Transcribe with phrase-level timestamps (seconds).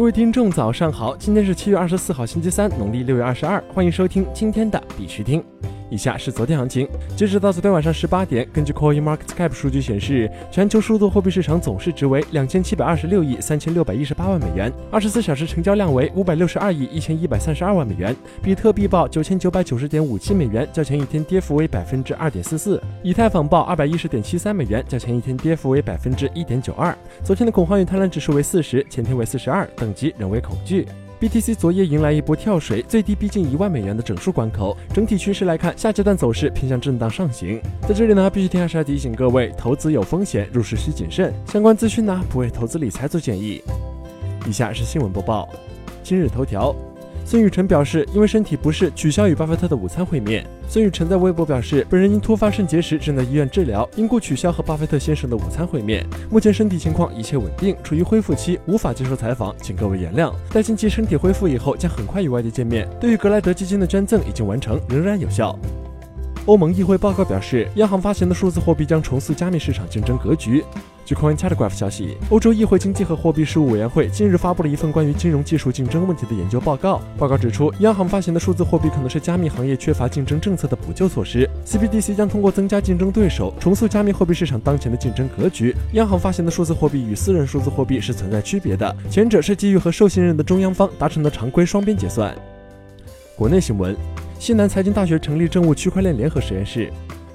[0.00, 1.14] 各位听众，早上好！
[1.14, 3.62] 今天是七月二十四号，星期三，农历六月二十二。
[3.74, 5.44] 欢迎收听今天的必须听。
[5.90, 18.14] 以下是昨天行情，截止到昨天晚上十八点，根据 CoinMarketCap 数据显示，全球数字货币市场总市值为两千七百二十六亿三千六百一十八万美元，二十四小时成交量为五百六十二亿一千一百三十二万美元。
[18.42, 22.80] 比特币报九千九百九十点五七美元，较前一天跌幅为百分之二点四四。
[23.02, 26.96] 以太坊报二百一十点七三美元，较前一天跌幅为百分之一点九二。
[27.24, 30.86] 昨天的恐慌与贪婪指数为四十，前天为四十二，等级仍为恐惧。
[31.20, 34.74] BTC 昨夜迎来一波跳水，最低逼近一万美元的整数关口。
[34.94, 37.60] 整体趋势来看，下阶段走势偏向震荡上行。
[37.86, 41.30] 在这里呢，必须听还是提醒各位，投资有风险，入市需谨慎。
[41.46, 43.60] 相关资讯呢，不为投资理财做建议。
[44.46, 45.46] 以下是新闻播报。
[46.02, 46.74] 今日头条。
[47.30, 50.44] 孙雨晨表示，因为身体不适，取消与巴菲特的午餐会面。
[50.66, 56.04] 孙雨晨在微博表示，本人因突发肾结石正在医院治疗，因故取消和巴菲特先生的午餐会面。
[56.28, 60.34] 目前身体情况一切稳定，处于恢复期，无法接受采访，请各位原谅。
[60.52, 62.88] 待近期身体恢复以后，将很快与外界见面。
[63.00, 65.56] 对于格莱德基金的捐赠已经完成，仍然有效。
[66.46, 70.64] 欧盟议会报告表示，央行发行的数字货币将重塑加密市场竞争格局。
[71.10, 77.02] 据 Coin Telegraph 消息，欧洲议会经济和货币事务委员会近日发布了一份关于金融技术竞争问题的研究报告。
[77.18, 81.50] 报告指出，央行发行的数字货币可能是加密行业缺乏竞争政策的补救措施。
[81.66, 85.74] CBDC 将通过增加竞争对手，重塑加密货币市场当前的竞争格局。
[85.94, 92.32] 央行发行的数字货币与私人数字货币是存在区别的，前者是基于和受信任的中央方达成的常规双边结算。
[93.34, 93.96] 国内新闻：
[94.38, 96.88] 西南财经大学成立政务区块链联合实验室。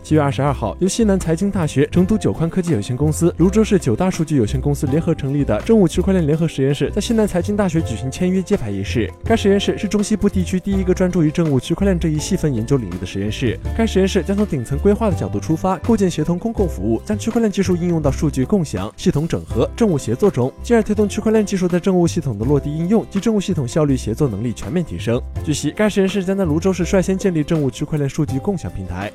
[0.06, 9.11] 七月二十二号，由西南财经大学、成都九宽科技有限公司、泸州市九大数据有限公司联合成立的政务区块链联合实验室，在西南财经大学举行签约揭牌仪式。
[9.23, 13.59] 该实验室是中西部地区第一个专注于政务区块链这一细分研究领域的实验室。
[13.76, 25.20] 该实验室将从顶层规划的角度出发，构建协同公共服务，将区块链技术应用到数据共享、系统整合、政务协作中，进而推动区块链技术在政务系统的落地应用及政务系统效率协作能力全面提升。
[25.44, 29.11] 据悉，该实验室将在泸州市率先建立政务区块链数据共享平台。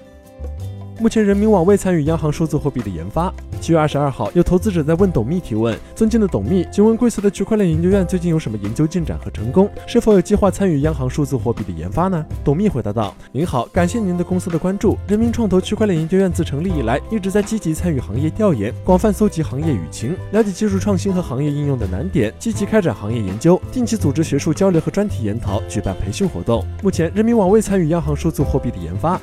[1.00, 3.32] 目前，人民网未参与央行数字货币的研发。
[3.58, 9.66] 七月二十二号，有投资者在问董秘提问：“尊敬的董秘，请问贵司的区块链研究院最近有什么研究进展和成功？
[9.86, 14.98] 是否有计划参与央行数字货币的研发呢？”董秘回答道：“您好，感谢您的公司的关注。
[15.08, 26.62] 人民创投区块链研究院自成立以来，一直在积极参与行业调研，广泛搜集行业舆情，了解技术创新和行业应用的难点，积极开展行业研究，定期组织学术交流和专题研讨，举办培训活动。
[26.82, 29.18] 目前，人民网未参与央行数字货币的研发。”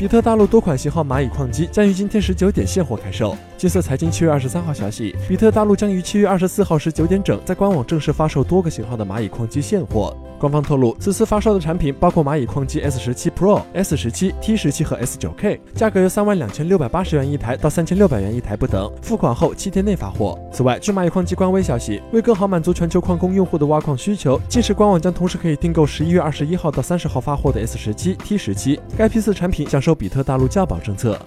[0.00, 3.36] 比特大陆多款型号蚂蚁矿机将于今天十九点现货开售。
[3.58, 10.16] 金色财经七月二十三号消息，比特大陆将于七月二十四号十九点整在官网正式发售多个型号的蚂蚁矿机现货。
[10.40, 20.40] 官方透露，此次发售的产品包括蚂蚁矿机 S 十七 Pro、S 十七、T 十七和 S 九 K，价格由三万两千六百八十元一台到三千六百元一台不等，付款后七天内发货。
[20.50, 28.80] 此外，据蚂蚁矿机官微消息，为更好满足全球矿工用户的挖矿需求，届时官网将同时可以订购十一月二十一号到三十号发货的 S 十七、T 十七。
[28.96, 31.18] 该批次产品享受比特大陆价保政策。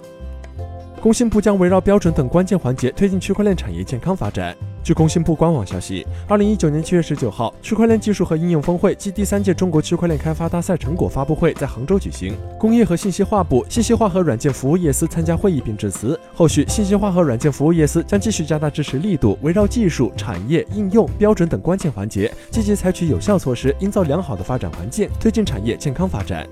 [1.00, 4.56] 工信部将围绕标准等关键环节推进区块链产业健康发展。
[4.84, 12.36] 据工信部官网消息，二零一九年七月十九号，区块链技术和应用峰会暨第三届中国区块链开发大赛成果发布会在杭州举行。
[12.60, 16.20] 工业和信息化部、信息化和软件服务业司参加会议并致辞。
[16.36, 26.46] 后续，信息化和软件服务业司将继续加大支持力度，围绕技术、产业、应用、标准等关键环节，积极采取有效措施，营造良好的发展环境，推进产业健康发展。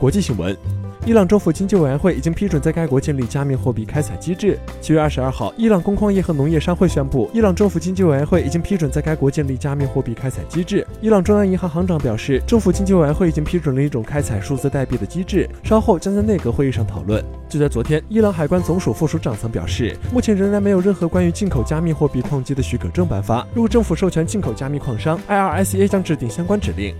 [0.00, 0.75] 国际新闻。
[1.06, 4.58] 伊朗政府经济委员会已经批准在该国建立加密货币开采机制。
[4.80, 10.84] 七月二十二号，伊朗工矿业和农业商会宣布，伊朗政府经济委员会已经批准在该国建立加密货币开采机制。
[11.00, 17.24] 伊朗中央银行行长表示，政府经济委员会已经批准了一种开采数字代币的机制，稍后将在内阁会议上讨论。
[17.48, 23.46] 就在昨天，伊朗海关总署副署长曾表示，目前仍然没有任何关于进口加密货币矿机的许可证颁发。
[23.54, 26.92] 如果政府授权进口加密矿商，IRSA 将制定相关指令。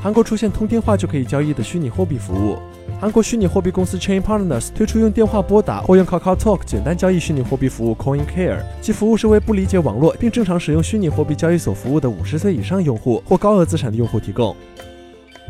[0.00, 2.56] 韩国出现通电话就可以交易的虚拟货币服务。
[2.98, 14.54] 韩国虚拟货币公司 Chain Partners 推出用电话拨打或用 Kakao Talk 简单交易虚拟货币服务 Coin Care，其服务是为不理解网络并正常使用虚拟货币交易所服务的五十岁以上用户或高额资产的用户提供。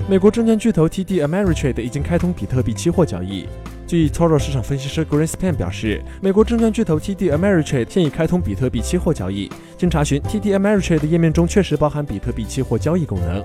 [0.08, 3.46] 美国证券巨头 TD Ameritrade 已经开通比特币期货交易。
[3.86, 9.50] 据 Toro 市场分析师 Greenspan 表示，美国证券巨头 TD Ameritrade 现已开通比特币期货交易。
[9.76, 13.44] 经查询，TD Ameritrade 页面中确实包含比特币期货交易功能。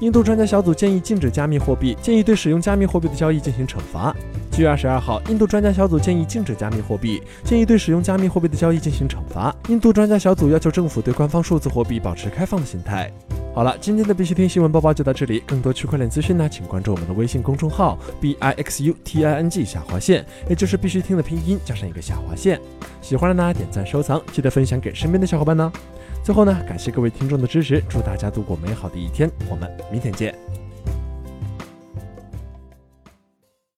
[0.00, 4.16] 印度专家小组建议禁止加密货币，建议对使用加密货币的交易进行惩罚。
[4.50, 9.54] 七月二十二号，印度专家小组建议禁止加密货币，建议对使用加密货币的交易进行惩罚。
[9.68, 13.12] 印度专家小组要求政府对官方数字货币保持开放的心态。
[13.54, 15.42] 好了，今天的必须听新闻播报就到这里。
[15.46, 22.58] 更多区块链资讯呢，请关注我们的微信公众号 b i x u t i n g 下划线，也就是必须听的拼音加上一个下划线。
[23.02, 25.70] 喜欢的呢，点赞收藏，记得分享给身边的小伙伴呢。
[26.22, 30.34] 最后呢，感谢各位听众的支持，祝大家度过美好的一天，我们明天见。